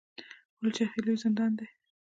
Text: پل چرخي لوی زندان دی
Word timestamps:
پل 0.57 0.67
چرخي 0.75 0.99
لوی 1.05 1.17
زندان 1.25 1.51
دی 1.59 1.65